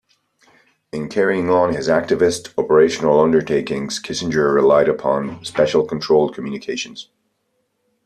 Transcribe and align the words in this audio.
In 0.91 1.09
carrying 1.09 1.51
on 1.51 1.75
his 1.75 1.87
activist, 1.87 2.55
operational 2.57 3.19
undertakings, 3.19 3.99
Kissinger 4.01 4.51
relied 4.51 4.89
upon 4.89 5.45
special 5.45 5.85
controlled 5.85 6.33
communications. 6.33 7.11